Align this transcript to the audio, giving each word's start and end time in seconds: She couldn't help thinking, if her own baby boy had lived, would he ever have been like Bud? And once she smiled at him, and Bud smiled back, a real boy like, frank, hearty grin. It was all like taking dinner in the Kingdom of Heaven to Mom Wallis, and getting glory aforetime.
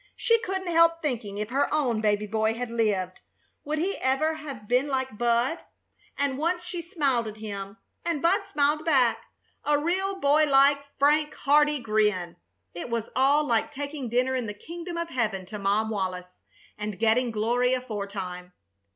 She 0.15 0.39
couldn't 0.39 0.71
help 0.73 1.03
thinking, 1.03 1.37
if 1.37 1.51
her 1.51 1.71
own 1.71 2.01
baby 2.01 2.25
boy 2.25 2.55
had 2.55 2.71
lived, 2.71 3.19
would 3.63 3.77
he 3.77 3.97
ever 3.97 4.33
have 4.33 4.67
been 4.67 4.87
like 4.87 5.15
Bud? 5.15 5.59
And 6.17 6.39
once 6.39 6.63
she 6.63 6.81
smiled 6.81 7.27
at 7.27 7.37
him, 7.37 7.77
and 8.03 8.19
Bud 8.19 8.41
smiled 8.47 8.83
back, 8.83 9.19
a 9.63 9.77
real 9.77 10.19
boy 10.19 10.47
like, 10.47 10.79
frank, 10.97 11.35
hearty 11.35 11.77
grin. 11.77 12.35
It 12.73 12.89
was 12.89 13.11
all 13.15 13.43
like 13.45 13.69
taking 13.69 14.09
dinner 14.09 14.33
in 14.35 14.47
the 14.47 14.55
Kingdom 14.55 14.97
of 14.97 15.09
Heaven 15.09 15.45
to 15.45 15.59
Mom 15.59 15.91
Wallis, 15.91 16.41
and 16.79 16.97
getting 16.97 17.29
glory 17.29 17.75
aforetime. 17.75 18.53